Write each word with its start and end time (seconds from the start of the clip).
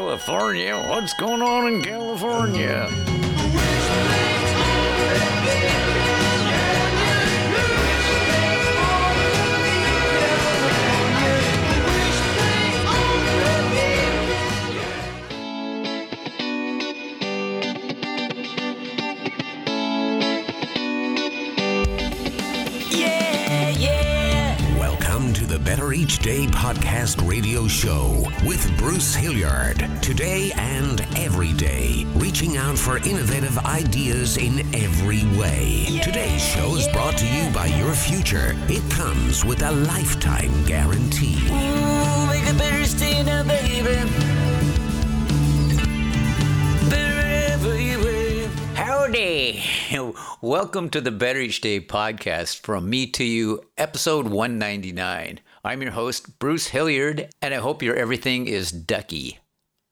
California? 0.00 0.78
What's 0.78 1.12
going 1.12 1.42
on 1.42 1.66
in 1.66 1.82
California? 1.82 2.88
Better 26.10 26.22
Each 26.22 26.46
Day 26.46 26.46
podcast 26.46 27.28
radio 27.28 27.68
show 27.68 28.26
with 28.44 28.76
Bruce 28.78 29.14
Hilliard. 29.14 29.88
Today 30.02 30.50
and 30.56 31.00
every 31.16 31.52
day, 31.52 32.04
reaching 32.16 32.56
out 32.56 32.76
for 32.76 32.96
innovative 32.98 33.56
ideas 33.58 34.36
in 34.36 34.60
every 34.74 35.24
way. 35.38 36.00
Today's 36.02 36.42
show 36.42 36.74
is 36.74 36.88
brought 36.88 37.16
to 37.18 37.26
you 37.26 37.50
by 37.52 37.66
your 37.66 37.92
future. 37.92 38.56
It 38.68 38.90
comes 38.90 39.44
with 39.44 39.62
a 39.62 39.70
lifetime 39.70 40.64
guarantee. 40.64 41.38
Ooh, 41.46 42.26
make 42.26 42.44
it 42.44 42.58
better 42.58 42.84
stay 42.86 43.22
now, 43.22 43.44
baby. 43.44 44.10
Better 46.90 47.52
every 47.52 47.96
way. 48.04 48.46
Howdy! 48.74 49.62
Welcome 50.40 50.90
to 50.90 51.00
the 51.00 51.12
Better 51.12 51.40
Each 51.40 51.60
Day 51.60 51.80
podcast 51.80 52.60
from 52.60 52.90
me 52.90 53.06
to 53.08 53.24
you, 53.24 53.62
episode 53.78 54.26
199. 54.26 55.40
I'm 55.62 55.82
your 55.82 55.92
host, 55.92 56.38
Bruce 56.38 56.68
Hilliard, 56.68 57.28
and 57.42 57.52
I 57.52 57.58
hope 57.58 57.82
your 57.82 57.94
everything 57.94 58.46
is 58.46 58.72
ducky. 58.72 59.40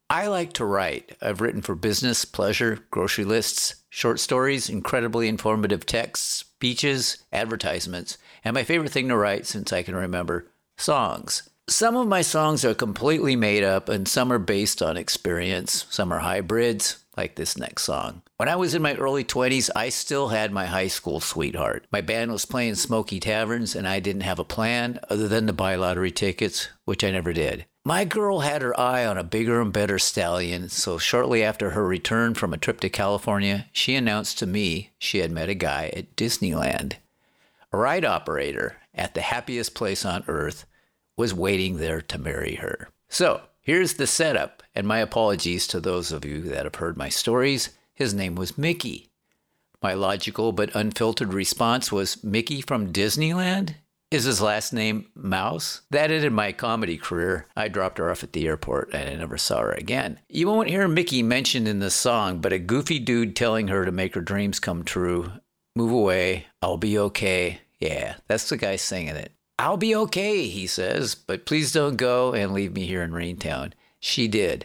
I 0.09 0.27
like 0.29 0.55
to 0.55 0.65
write. 0.65 1.15
I've 1.21 1.43
written 1.43 1.61
for 1.61 1.75
business, 1.75 2.25
pleasure, 2.25 2.79
grocery 2.91 3.27
lists, 3.27 3.75
short 3.91 4.19
stories, 4.19 4.71
incredibly 4.71 5.29
informative 5.29 5.85
texts, 5.85 6.39
speeches, 6.39 7.19
advertisements, 7.31 8.17
and 8.43 8.55
my 8.55 8.65
favorite 8.65 8.93
thing 8.93 9.09
to 9.09 9.17
write 9.19 9.47
since 9.47 9.71
I 9.71 9.83
can 9.83 9.95
remember 9.95 10.47
songs. 10.79 11.51
Some 11.69 11.97
of 11.97 12.09
my 12.09 12.23
songs 12.23 12.65
are 12.65 12.73
completely 12.73 13.37
made 13.37 13.63
up, 13.63 13.91
and 13.91 14.09
some 14.09 14.33
are 14.33 14.39
based 14.39 14.81
on 14.81 14.97
experience. 14.97 15.85
Some 15.91 16.11
are 16.15 16.21
hybrids, 16.21 17.05
like 17.19 17.35
this 17.35 17.59
next 17.59 17.83
song. 17.83 18.23
When 18.37 18.49
I 18.49 18.55
was 18.55 18.75
in 18.75 18.81
my 18.81 18.95
early 18.95 19.25
20s, 19.25 19.71
I 19.75 19.89
still 19.89 20.29
had 20.29 20.53
my 20.53 20.67
high 20.67 20.87
school 20.87 21.19
sweetheart. 21.19 21.85
My 21.91 22.01
band 22.01 22.31
was 22.31 22.45
playing 22.45 22.77
smoky 22.77 23.19
taverns, 23.19 23.75
and 23.75 23.89
I 23.89 23.99
didn't 23.99 24.23
have 24.23 24.39
a 24.39 24.45
plan 24.45 25.01
other 25.11 25.27
than 25.27 25.49
to 25.49 25.53
buy 25.53 25.75
lottery 25.75 26.13
tickets, 26.13 26.69
which 26.85 27.03
I 27.03 27.11
never 27.11 27.33
did. 27.33 27.67
My 27.85 28.05
girl 28.05 28.41
had 28.41 28.63
her 28.63 28.79
eye 28.79 29.05
on 29.05 29.19
a 29.19 29.25
bigger 29.25 29.61
and 29.61 29.73
better 29.73 29.99
stallion, 29.99 30.69
so 30.69 30.97
shortly 30.97 31.43
after 31.43 31.71
her 31.71 31.85
return 31.85 32.35
from 32.35 32.55
a 32.55 32.59
trip 32.59 32.79
to 32.81 32.89
California, 32.89 33.67
she 33.73 33.97
announced 33.97 34.39
to 34.39 34.47
me 34.47 34.91
she 34.99 35.19
had 35.19 35.33
met 35.33 35.49
a 35.49 35.55
guy 35.55 35.91
at 35.97 36.15
Disneyland. 36.15 36.99
A 37.73 37.77
ride 37.77 38.05
operator 38.05 38.77
at 38.95 39.15
the 39.15 39.23
happiest 39.23 39.75
place 39.75 40.05
on 40.05 40.23
earth 40.29 40.67
was 41.17 41.35
waiting 41.35 41.79
there 41.79 42.01
to 42.01 42.19
marry 42.19 42.55
her. 42.55 42.91
So, 43.09 43.41
here's 43.61 43.95
the 43.95 44.07
setup, 44.07 44.58
and 44.79 44.87
my 44.87 45.01
apologies 45.01 45.67
to 45.67 45.81
those 45.81 46.13
of 46.13 46.25
you 46.25 46.41
that 46.41 46.63
have 46.63 46.77
heard 46.77 46.97
my 46.97 47.09
stories. 47.09 47.71
His 47.95 48.15
name 48.15 48.37
was 48.37 48.57
Mickey. 48.57 49.09
My 49.83 49.93
logical 49.93 50.53
but 50.53 50.73
unfiltered 50.73 51.35
response 51.35 51.91
was 51.91 52.23
Mickey 52.23 52.61
from 52.61 52.93
Disneyland? 52.93 53.75
Is 54.13 54.23
his 54.23 54.41
last 54.41 54.73
name 54.73 55.09
Mouse? 55.17 55.81
That 55.91 56.13
ended 56.13 56.33
my 56.33 56.53
comedy 56.53 56.97
career. 56.97 57.49
I 57.57 57.67
dropped 57.67 57.99
her 57.99 58.09
off 58.09 58.23
at 58.23 58.33
the 58.33 58.47
airport 58.47 58.95
and 58.95 59.11
I 59.11 59.17
never 59.17 59.37
saw 59.37 59.63
her 59.63 59.73
again. 59.73 60.21
You 60.29 60.47
won't 60.47 60.71
hear 60.71 60.87
Mickey 60.87 61.25
mentioned 61.25 61.67
in 61.67 61.81
the 61.81 61.91
song, 61.91 62.41
but 62.41 62.53
a 62.53 62.61
goofy 62.61 63.01
dude 63.01 63.35
telling 63.35 63.67
her 63.67 63.85
to 63.85 63.91
make 63.91 64.15
her 64.15 64.21
dreams 64.21 64.61
come 64.61 64.85
true. 64.85 65.33
Move 65.75 65.91
away. 65.91 66.47
I'll 66.63 66.77
be 66.77 66.97
okay. 66.97 67.63
Yeah, 67.81 68.15
that's 68.29 68.49
the 68.49 68.57
guy 68.57 68.77
singing 68.77 69.17
it. 69.17 69.33
I'll 69.59 69.77
be 69.77 69.97
okay, 69.97 70.47
he 70.47 70.69
says, 70.69 71.17
but 71.17 71.47
please 71.47 71.73
don't 71.73 71.97
go 71.97 72.33
and 72.33 72.53
leave 72.53 72.73
me 72.73 72.87
here 72.87 73.03
in 73.03 73.11
Raintown. 73.11 73.73
She 74.01 74.29
did. 74.29 74.65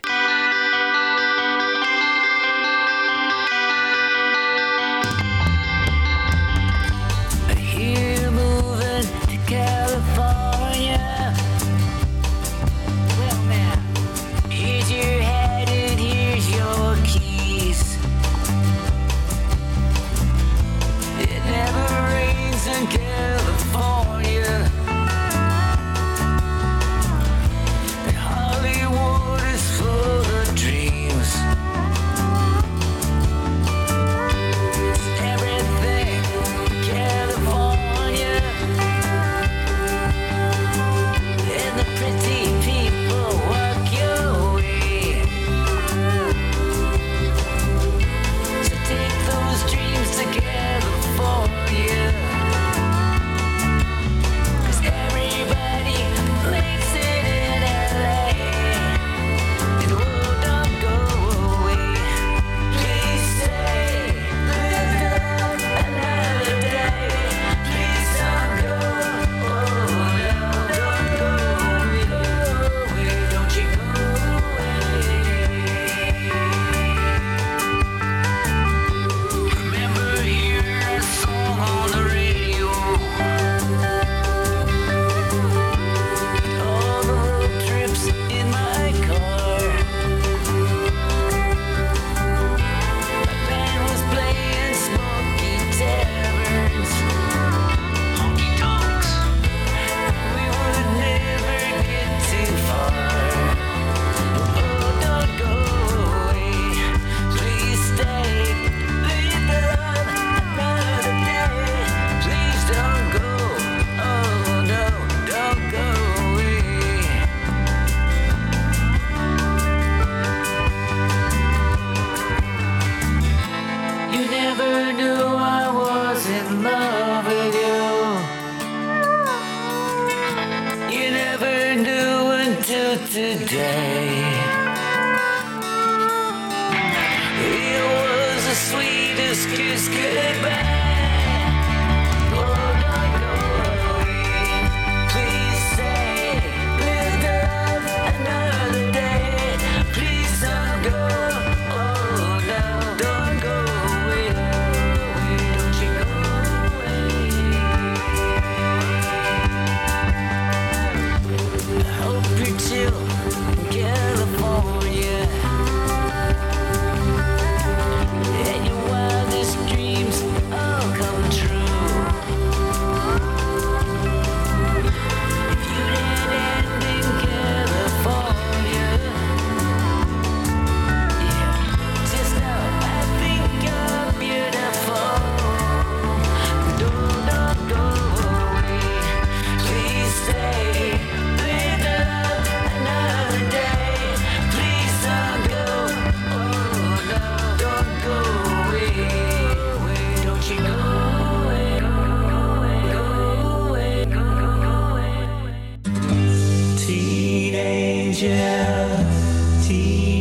teenager. 209.67 210.13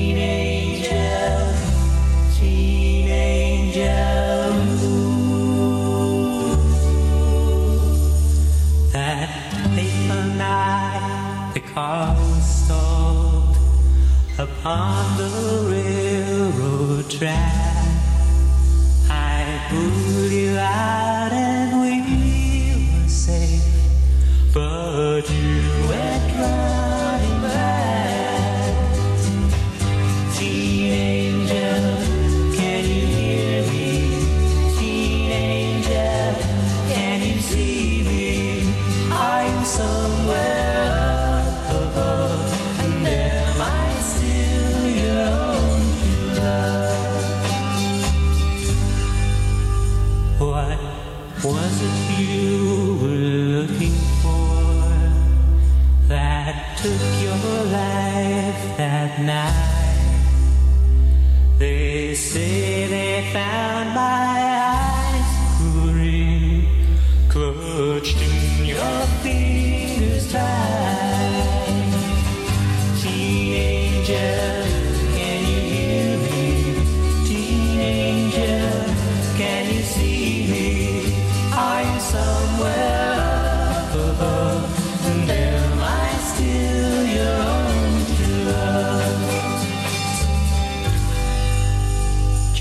That 8.93 9.31
fateful 9.77 10.25
night, 10.35 11.53
the 11.55 11.61
car 11.61 12.17
was 12.17 12.45
stalled 12.65 13.57
upon 14.37 15.17
the 15.17 15.31
railroad 15.71 17.09
track. 17.09 17.62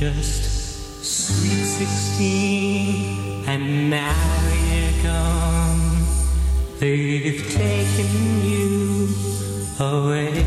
Just 0.01 1.03
sweet 1.03 1.63
sixteen, 1.63 3.45
and 3.47 3.91
now 3.91 4.49
you're 4.73 5.03
gone. 5.03 5.79
They've 6.79 7.47
taken 7.47 8.41
you 8.43 9.09
away. 9.79 10.43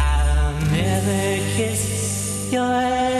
I'll 0.00 0.60
never 0.72 1.38
kiss 1.54 2.50
your 2.52 3.11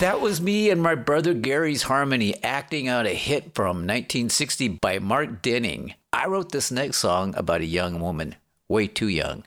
That 0.00 0.20
was 0.20 0.40
me 0.40 0.70
and 0.70 0.82
my 0.82 0.96
brother 0.96 1.32
Gary's 1.32 1.84
harmony 1.84 2.34
acting 2.42 2.88
out 2.88 3.06
a 3.06 3.10
hit 3.10 3.54
from 3.54 3.86
1960 3.86 4.80
by 4.82 4.98
Mark 4.98 5.42
Dinning. 5.42 5.94
I 6.12 6.26
wrote 6.26 6.50
this 6.50 6.72
next 6.72 6.96
song 6.96 7.34
about 7.36 7.60
a 7.60 7.66
young 7.66 8.00
woman, 8.00 8.34
way 8.72 8.88
too 8.88 9.08
young, 9.08 9.44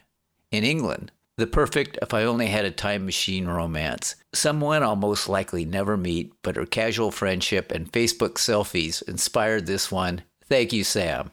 in 0.51 0.63
England. 0.63 1.11
The 1.37 1.47
perfect 1.47 1.97
if 2.01 2.13
I 2.13 2.23
only 2.23 2.47
had 2.47 2.63
a 2.63 2.71
time 2.71 3.05
machine 3.05 3.47
romance. 3.47 4.15
Someone 4.33 4.83
I'll 4.83 4.95
most 4.95 5.27
likely 5.27 5.65
never 5.65 5.97
meet, 5.97 6.31
but 6.43 6.55
her 6.55 6.65
casual 6.65 7.11
friendship 7.11 7.73
and 7.73 7.91
Facebook 7.91 8.35
selfies 8.35 9.01
inspired 9.09 9.65
this 9.65 9.91
one. 9.91 10.21
Thank 10.45 10.71
you, 10.71 10.85
Sam. 10.85 11.31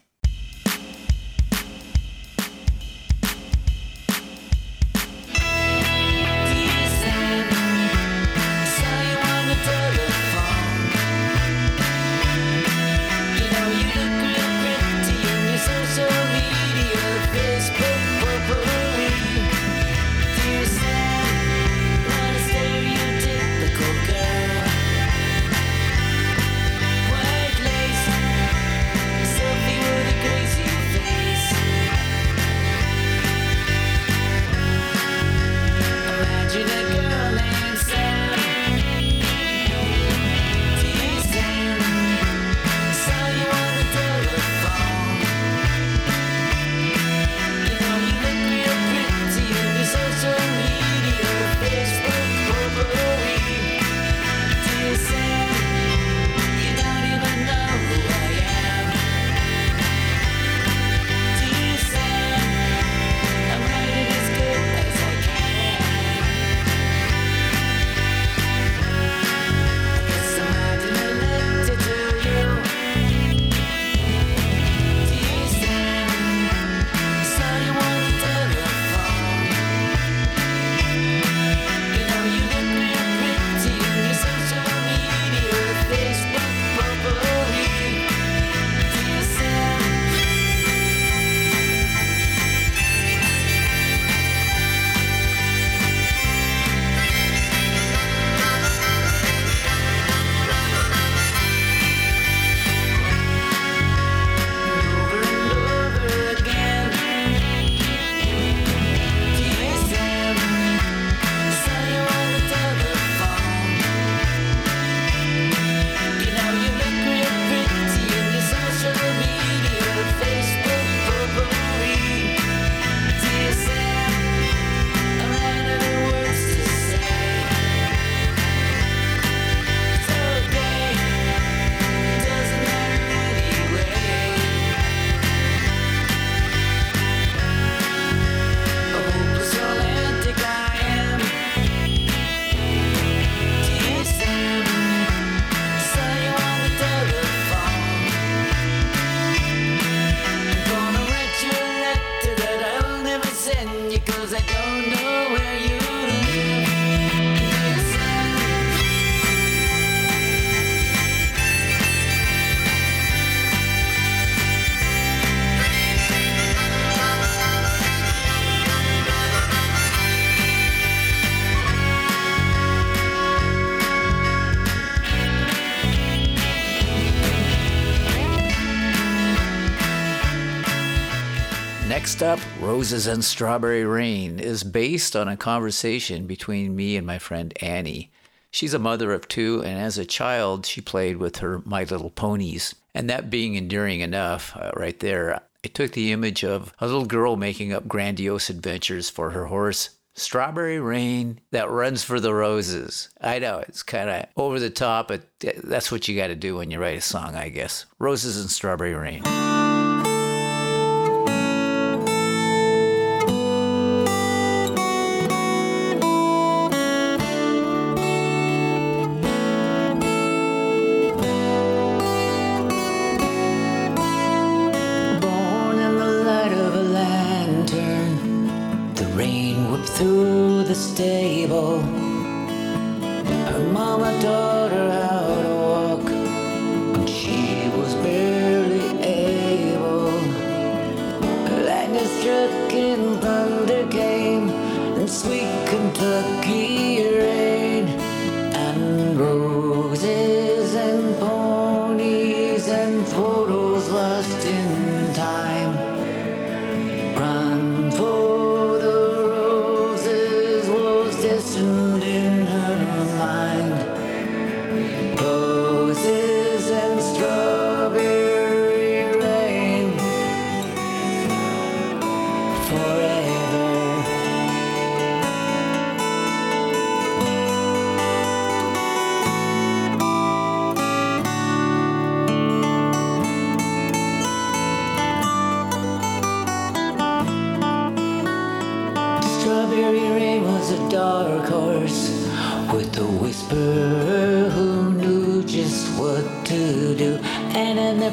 Next 182.12 182.25
up, 182.25 182.40
Roses 182.61 183.07
and 183.07 183.25
Strawberry 183.25 183.87
Rain 183.87 184.38
is 184.38 184.64
based 184.64 185.16
on 185.16 185.28
a 185.28 185.37
conversation 185.37 186.26
between 186.26 186.76
me 186.76 186.99
and 186.99 187.07
my 187.07 187.19
friend 187.19 187.54
Annie. 187.62 188.11
She's 188.50 188.75
a 188.75 188.78
mother 188.78 189.14
of 189.14 189.28
two, 189.28 189.62
and 189.64 189.81
as 189.81 189.97
a 189.97 190.04
child, 190.04 190.66
she 190.66 190.83
played 190.83 191.16
with 191.16 191.38
her 191.38 191.62
My 191.64 191.85
Little 191.85 192.11
Ponies. 192.11 192.75
And 192.95 193.09
that 193.09 193.31
being 193.31 193.57
endearing 193.57 194.00
enough, 194.00 194.54
uh, 194.54 194.73
right 194.76 195.00
there, 195.00 195.40
I 195.64 195.69
took 195.69 195.92
the 195.92 196.12
image 196.12 196.45
of 196.45 196.75
a 196.81 196.87
little 196.87 197.07
girl 197.07 197.37
making 197.37 197.73
up 197.73 197.88
grandiose 197.88 198.50
adventures 198.50 199.09
for 199.09 199.31
her 199.31 199.47
horse. 199.47 199.88
Strawberry 200.12 200.81
rain 200.81 201.40
that 201.50 201.71
runs 201.71 202.04
for 202.04 202.21
the 202.21 202.35
roses. 202.35 203.09
I 203.23 203.38
know 203.38 203.64
it's 203.66 203.83
kind 203.83 204.11
of 204.11 204.26
over 204.37 204.61
the 204.61 204.69
top, 204.69 205.09
but 205.09 205.23
that's 205.64 205.90
what 205.90 206.07
you 206.09 206.14
got 206.14 206.26
to 206.26 206.35
do 206.35 206.57
when 206.57 206.71
you 206.71 206.78
write 206.78 206.99
a 206.99 207.00
song, 207.00 207.37
I 207.37 207.49
guess. 207.49 207.87
Roses 207.99 208.38
and 208.38 208.50
strawberry 208.50 208.92
rain. 208.92 209.23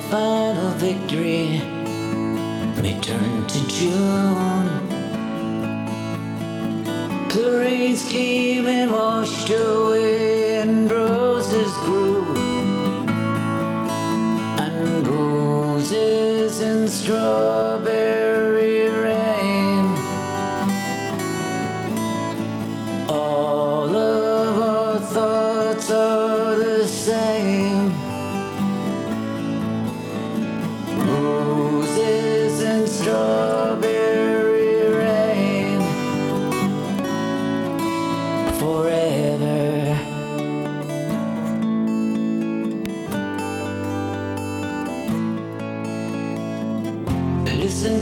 Final 0.10 0.72
victory, 0.78 1.62
may 2.82 3.00
turn 3.02 3.46
to 3.48 3.68
June. 3.68 4.90
Rains 7.90 8.04
came 8.12 8.68
and 8.68 8.92
washed 8.92 9.50
away, 9.50 10.60
and 10.62 10.90
roses 10.92 11.74
grew. 11.86 12.26
And 14.58 15.08
roses 15.08 16.62
and 16.62 16.90
strawberry 16.90 17.49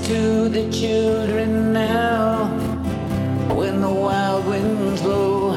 to 0.07 0.47
the 0.47 0.71
children 0.71 1.73
now 1.73 2.45
when 3.53 3.81
the 3.81 3.91
wild 3.91 4.45
winds 4.47 5.01
blow, 5.01 5.51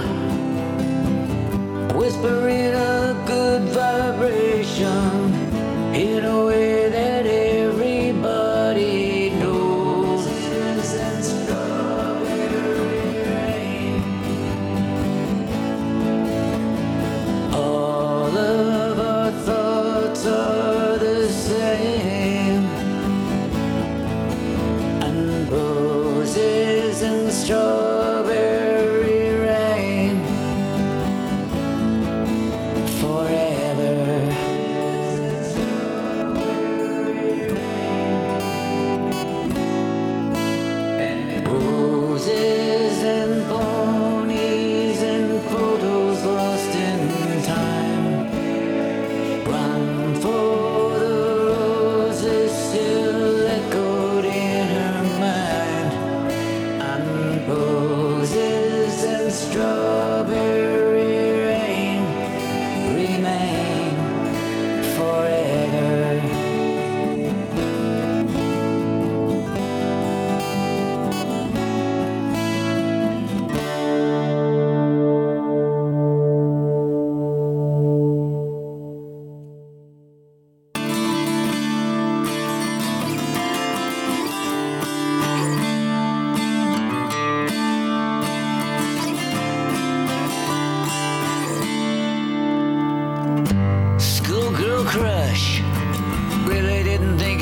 whispering 1.95 2.75
a 2.75 3.23
good 3.28 3.62
vibration 3.69 5.10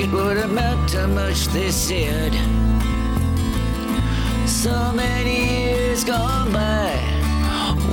it 0.09 0.15
would 0.15 0.39
amount 0.39 0.89
to 0.91 1.07
much, 1.09 1.47
they 1.49 1.71
said. 1.71 2.33
So 4.47 4.93
many 4.93 5.65
years 5.65 6.05
gone 6.05 6.53
by. 6.53 6.99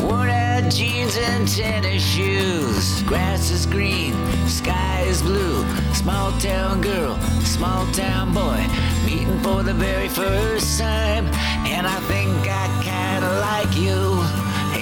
Worn 0.02 0.30
out 0.30 0.72
jeans 0.72 1.18
and 1.18 1.48
tennis 1.48 2.04
shoes. 2.04 3.02
Grass 3.04 3.52
is 3.52 3.66
green, 3.66 4.14
sky 4.48 5.04
is 5.08 5.22
blue. 5.22 5.66
Small 5.94 6.32
town 6.40 6.82
girl, 6.82 7.18
small 7.42 7.86
town 7.92 8.34
boy. 8.34 8.64
Meeting 9.06 9.40
for 9.40 9.64
the 9.64 9.74
very 9.74 10.10
first 10.10 10.80
time. 10.80 11.26
And 11.66 11.86
I 11.88 12.00
think 12.12 12.32
I 12.48 12.66
kinda 12.84 13.32
like 13.50 13.76
you. 13.76 14.02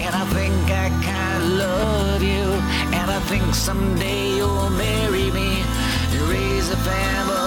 And 0.04 0.14
I 0.16 0.26
think 0.38 0.70
I 0.70 0.90
kinda 1.02 1.46
love 1.66 2.22
you. 2.22 2.46
And 2.98 3.10
I 3.10 3.20
think 3.30 3.56
someday 3.56 4.36
you'll 4.38 4.70
marry 4.72 5.32
me 5.32 5.73
raise 6.64 6.72
a 6.72 6.78
family. 6.78 7.43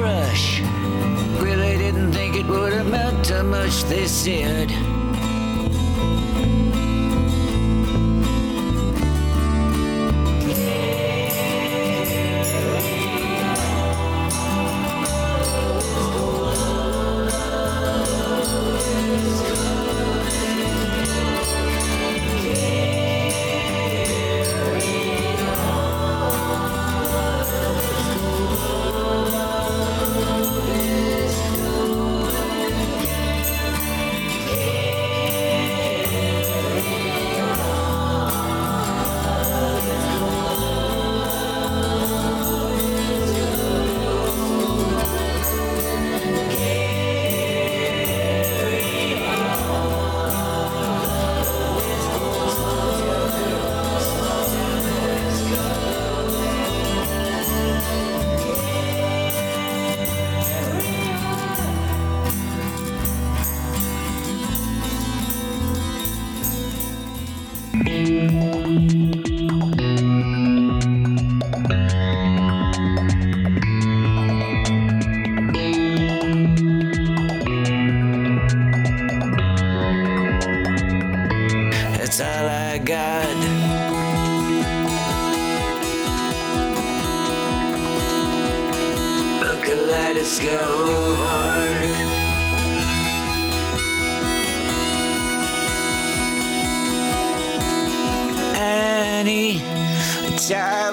crush. 0.00 0.60
Really 1.42 1.76
didn't 1.76 2.12
think 2.12 2.34
it 2.34 2.46
would 2.46 2.72
amount 2.72 3.22
to 3.26 3.42
much, 3.42 3.84
they 3.84 4.06
said. 4.06 4.99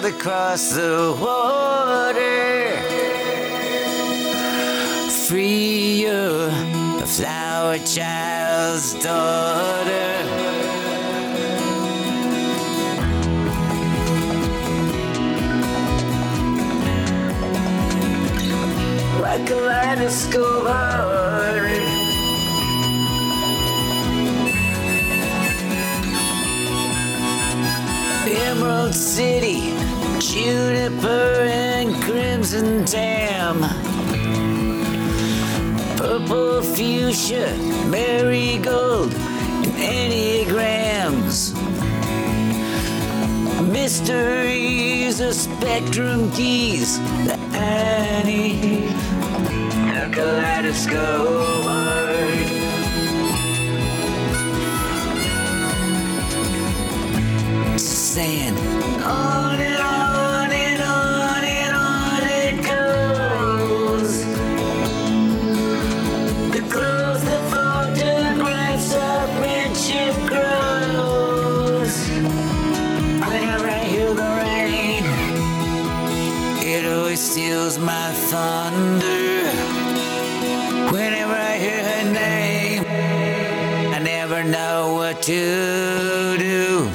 Across 0.08 0.74
the 0.74 1.18
water. 1.20 2.80
Free 5.28 6.02
you, 6.04 6.50
a 7.04 7.06
flower 7.06 7.78
child's 7.80 8.94
daughter. 9.04 10.08
like 19.20 19.42
a 19.42 19.46
kaleidoscope 19.46 20.68
heart. 20.68 21.18
Emerald 28.30 28.94
City, 28.94 29.77
juniper 30.34 31.48
and 31.48 31.96
crimson 32.04 32.84
tam. 32.84 33.62
Purple 35.96 36.62
fuchsia, 36.62 37.56
marigold, 37.88 39.14
and 39.14 40.12
enneagrams. 40.12 41.54
Mysteries 43.72 45.22
of 45.22 45.34
spectrum 45.34 46.30
keys, 46.32 47.00
the 47.26 47.38
Annie, 47.54 48.88
a 49.96 50.10
kaleidoscope 50.12 51.66
art. 51.66 52.18
Saying 57.80 58.58
on 59.04 59.47
to 85.28 86.38
do. 86.38 86.90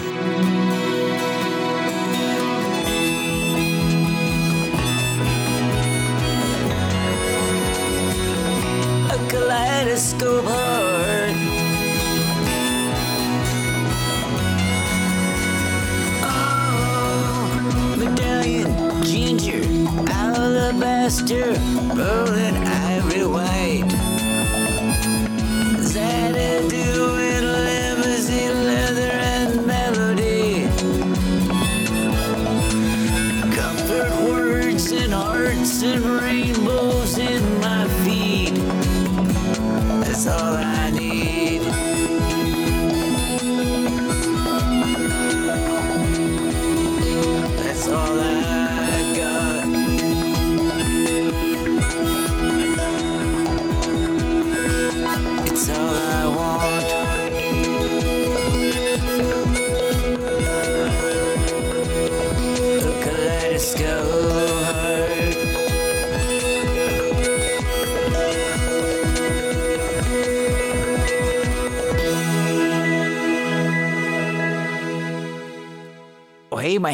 A 9.11 9.19
kaleidoscope 9.29 10.47
heart. 10.47 11.37
Oh, 16.25 17.97
medallion, 17.99 19.05
ginger, 19.05 19.63
alabaster, 20.11 21.53
rolling 21.95 22.82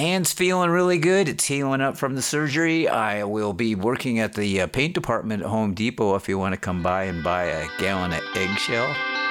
hand's 0.08 0.32
feeling 0.32 0.70
really 0.70 0.98
good. 0.98 1.28
It's 1.28 1.44
healing 1.44 1.82
up 1.82 1.96
from 1.96 2.14
the 2.14 2.22
surgery. 2.22 2.88
I 2.88 3.24
will 3.24 3.52
be 3.52 3.74
working 3.74 4.20
at 4.20 4.34
the 4.34 4.62
uh, 4.62 4.66
paint 4.66 4.94
department 4.94 5.42
at 5.42 5.48
Home 5.48 5.74
Depot. 5.74 6.14
If 6.14 6.28
you 6.28 6.38
want 6.38 6.54
to 6.54 6.60
come 6.60 6.82
by 6.82 7.04
and 7.04 7.22
buy 7.22 7.44
a 7.44 7.68
gallon 7.78 8.12
of 8.12 8.22
eggshell, 8.34 8.88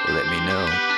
let 0.10 0.26
me 0.28 0.40
know. 0.46 0.97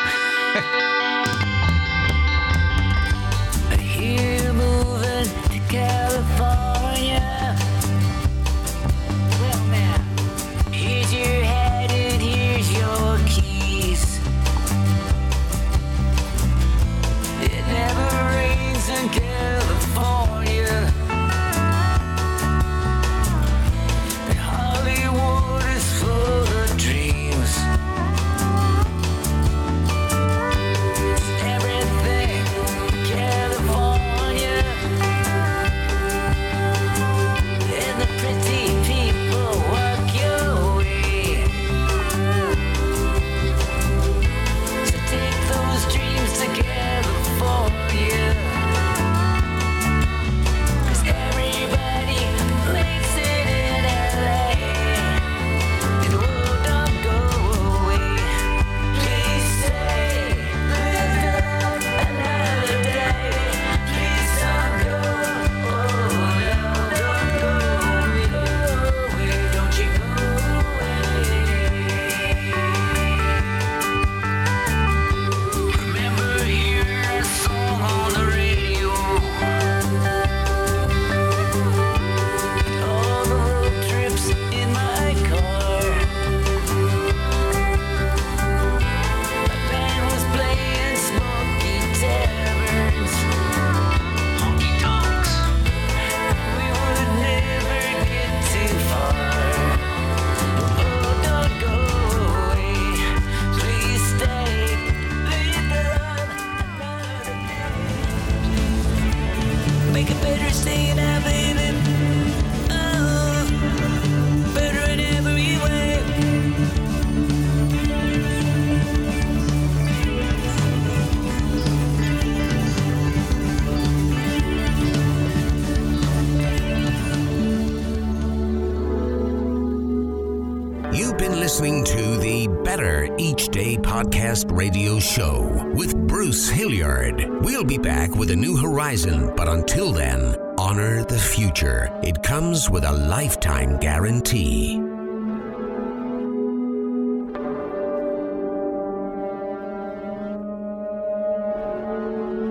Radio 134.60 135.00
show 135.00 135.42
with 135.74 135.96
Bruce 136.08 136.50
Hilliard. 136.50 137.28
We'll 137.42 137.64
be 137.64 137.78
back 137.78 138.16
with 138.16 138.30
a 138.32 138.36
new 138.36 138.58
horizon, 138.58 139.34
but 139.36 139.48
until 139.48 139.92
then, 139.94 140.36
honor 140.70 141.04
the 141.04 141.18
future. 141.18 141.90
It 142.04 142.22
comes 142.22 142.70
with 142.70 142.84
a 142.84 142.92
lifetime 142.92 143.78
guarantee. 143.78 144.76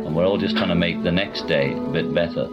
and 0.05 0.17
we're 0.17 0.27
all 0.27 0.37
just 0.37 0.57
trying 0.57 0.71
to 0.71 0.75
make 0.75 1.01
the 1.05 1.13
next 1.13 1.47
day 1.47 1.75
a 1.75 1.91
bit 1.93 2.13
better. 2.13 2.49